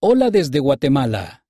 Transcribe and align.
Hola 0.00 0.30
desde 0.30 0.60
Guatemala. 0.60 1.44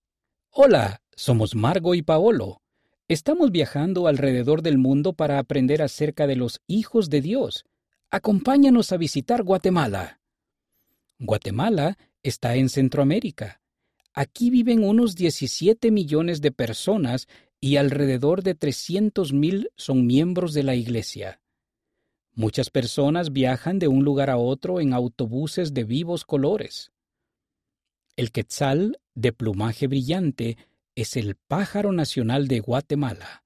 Hola, 0.48 1.02
somos 1.14 1.54
Margo 1.54 1.94
y 1.94 2.00
Paolo. 2.00 2.62
Estamos 3.06 3.50
viajando 3.50 4.06
alrededor 4.06 4.62
del 4.62 4.78
mundo 4.78 5.12
para 5.12 5.38
aprender 5.38 5.82
acerca 5.82 6.26
de 6.26 6.34
los 6.34 6.62
hijos 6.66 7.10
de 7.10 7.20
Dios. 7.20 7.66
Acompáñanos 8.08 8.90
a 8.90 8.96
visitar 8.96 9.42
Guatemala. 9.42 10.22
Guatemala 11.18 11.98
está 12.22 12.56
en 12.56 12.70
Centroamérica. 12.70 13.60
Aquí 14.14 14.48
viven 14.48 14.82
unos 14.82 15.14
17 15.14 15.90
millones 15.90 16.40
de 16.40 16.50
personas 16.50 17.28
y 17.60 17.76
alrededor 17.76 18.42
de 18.42 18.54
300 18.54 19.34
mil 19.34 19.70
son 19.76 20.06
miembros 20.06 20.54
de 20.54 20.62
la 20.62 20.74
Iglesia. 20.74 21.42
Muchas 22.32 22.70
personas 22.70 23.30
viajan 23.30 23.78
de 23.78 23.88
un 23.88 24.04
lugar 24.04 24.30
a 24.30 24.38
otro 24.38 24.80
en 24.80 24.94
autobuses 24.94 25.74
de 25.74 25.84
vivos 25.84 26.24
colores. 26.24 26.92
El 28.18 28.32
quetzal, 28.32 28.98
de 29.14 29.32
plumaje 29.32 29.86
brillante, 29.86 30.58
es 30.96 31.16
el 31.16 31.36
pájaro 31.36 31.92
nacional 31.92 32.48
de 32.48 32.58
Guatemala. 32.58 33.44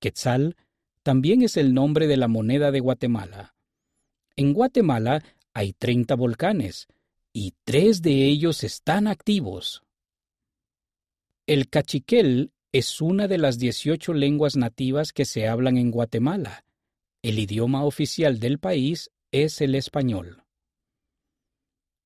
Quetzal 0.00 0.54
también 1.02 1.40
es 1.40 1.56
el 1.56 1.72
nombre 1.72 2.06
de 2.06 2.18
la 2.18 2.28
moneda 2.28 2.70
de 2.72 2.80
Guatemala. 2.80 3.54
En 4.36 4.52
Guatemala 4.52 5.24
hay 5.54 5.72
30 5.72 6.14
volcanes 6.16 6.88
y 7.32 7.54
tres 7.64 8.02
de 8.02 8.26
ellos 8.26 8.64
están 8.64 9.06
activos. 9.06 9.82
El 11.46 11.70
cachiquel 11.70 12.52
es 12.70 13.00
una 13.00 13.28
de 13.28 13.38
las 13.38 13.58
18 13.58 14.12
lenguas 14.12 14.56
nativas 14.56 15.14
que 15.14 15.24
se 15.24 15.48
hablan 15.48 15.78
en 15.78 15.90
Guatemala. 15.90 16.66
El 17.22 17.38
idioma 17.38 17.82
oficial 17.82 18.40
del 18.40 18.58
país 18.58 19.10
es 19.30 19.62
el 19.62 19.74
español. 19.74 20.44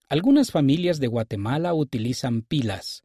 Algunas 0.09 0.53
familias 0.53 1.01
de 1.01 1.09
Guatemala 1.09 1.75
utilizan 1.75 2.43
pilas, 2.43 3.03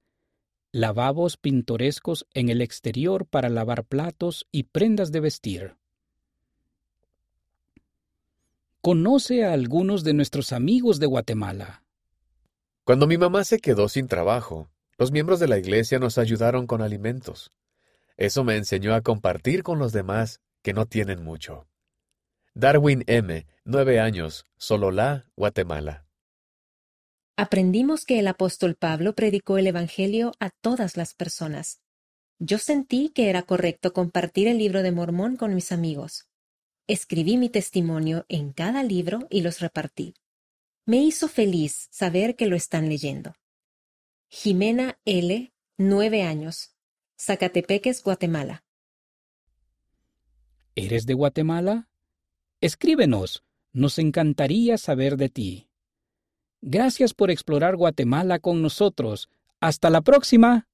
lavabos 0.72 1.36
pintorescos 1.36 2.28
en 2.36 2.50
el 2.50 2.62
exterior 2.62 3.26
para 3.26 3.50
lavar 3.50 3.86
platos 3.86 4.46
y 4.52 4.64
prendas 4.64 5.12
de 5.12 5.20
vestir. 5.20 5.76
Conoce 8.82 9.44
a 9.46 9.54
algunos 9.54 10.04
de 10.04 10.14
nuestros 10.14 10.54
amigos 10.54 11.00
de 11.00 11.08
Guatemala. 11.08 11.84
Cuando 12.84 13.08
mi 13.08 13.18
mamá 13.18 13.46
se 13.46 13.60
quedó 13.60 13.90
sin 13.90 14.08
trabajo, 14.08 14.70
los 15.00 15.12
miembros 15.12 15.40
de 15.40 15.48
la 15.48 15.58
iglesia 15.58 15.98
nos 15.98 16.20
ayudaron 16.20 16.68
con 16.68 16.84
alimentos. 16.84 17.52
Eso 18.16 18.44
me 18.44 18.58
enseñó 18.58 18.94
a 18.94 19.02
compartir 19.02 19.64
con 19.64 19.80
los 19.80 19.92
demás 19.92 20.40
que 20.62 20.74
no 20.74 20.86
tienen 20.86 21.24
mucho. 21.24 21.66
Darwin 22.54 23.04
M., 23.08 23.48
nueve 23.66 24.00
años, 24.00 24.46
Sololá, 24.58 25.26
Guatemala. 25.36 26.06
Aprendimos 27.42 28.06
que 28.06 28.20
el 28.20 28.28
apóstol 28.28 28.76
Pablo 28.76 29.16
predicó 29.16 29.58
el 29.58 29.66
Evangelio 29.66 30.32
a 30.40 30.52
todas 30.52 30.96
las 30.96 31.16
personas. 31.16 31.82
Yo 32.38 32.60
sentí 32.60 33.10
que 33.10 33.32
era 33.32 33.42
correcto 33.42 33.94
compartir 33.94 34.48
el 34.48 34.60
libro 34.60 34.84
de 34.84 34.92
Mormón 34.92 35.38
con 35.38 35.56
mis 35.56 35.72
amigos. 35.72 36.28
Escribí 36.86 37.38
mi 37.38 37.50
testimonio 37.50 38.28
en 38.30 38.54
cada 38.54 38.84
libro 38.84 39.26
y 39.32 39.42
los 39.42 39.60
repartí. 39.60 40.14
Me 40.86 40.98
hizo 40.98 41.28
feliz 41.28 41.88
saber 41.90 42.36
que 42.36 42.46
lo 42.46 42.56
están 42.56 42.90
leyendo. 42.90 43.34
Jimena 44.30 45.00
L., 45.06 45.52
nueve 45.80 46.22
años, 46.22 46.76
Zacatepeques, 47.20 48.04
Guatemala. 48.04 48.64
¿Eres 50.76 51.08
de 51.08 51.16
Guatemala? 51.16 51.90
Escríbenos, 52.60 53.44
nos 53.74 53.98
encantaría 53.98 54.78
saber 54.78 55.18
de 55.18 55.30
ti. 55.30 55.71
Gracias 56.62 57.14
por 57.14 57.32
explorar 57.32 57.76
Guatemala 57.76 58.40
con 58.40 58.62
nosotros. 58.62 59.30
Hasta 59.60 59.90
la 59.90 60.02
próxima. 60.02 60.68